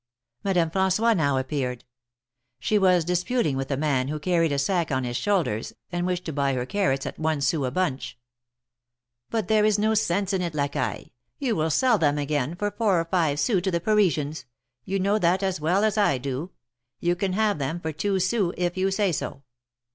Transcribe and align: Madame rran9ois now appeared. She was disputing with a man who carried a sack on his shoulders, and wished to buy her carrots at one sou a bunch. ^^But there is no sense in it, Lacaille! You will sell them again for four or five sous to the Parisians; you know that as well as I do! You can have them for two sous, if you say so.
Madame 0.43 0.71
rran9ois 0.71 1.15
now 1.15 1.37
appeared. 1.37 1.85
She 2.59 2.79
was 2.79 3.05
disputing 3.05 3.55
with 3.55 3.69
a 3.69 3.77
man 3.77 4.07
who 4.07 4.17
carried 4.19 4.51
a 4.51 4.57
sack 4.57 4.91
on 4.91 5.03
his 5.03 5.15
shoulders, 5.15 5.73
and 5.91 6.07
wished 6.07 6.25
to 6.25 6.33
buy 6.33 6.53
her 6.55 6.65
carrots 6.65 7.05
at 7.05 7.19
one 7.19 7.39
sou 7.39 7.65
a 7.65 7.69
bunch. 7.69 8.17
^^But 9.31 9.47
there 9.47 9.63
is 9.63 9.77
no 9.77 9.93
sense 9.93 10.33
in 10.33 10.41
it, 10.41 10.53
Lacaille! 10.55 11.11
You 11.37 11.55
will 11.55 11.69
sell 11.69 11.99
them 11.99 12.17
again 12.17 12.55
for 12.55 12.71
four 12.71 12.99
or 12.99 13.05
five 13.05 13.39
sous 13.39 13.61
to 13.61 13.69
the 13.69 13.79
Parisians; 13.79 14.45
you 14.85 14.97
know 14.99 15.19
that 15.19 15.43
as 15.43 15.61
well 15.61 15.83
as 15.83 15.99
I 15.99 16.17
do! 16.17 16.49
You 16.99 17.15
can 17.15 17.33
have 17.33 17.59
them 17.59 17.79
for 17.79 17.91
two 17.91 18.19
sous, 18.19 18.55
if 18.57 18.75
you 18.75 18.89
say 18.89 19.11
so. 19.11 19.43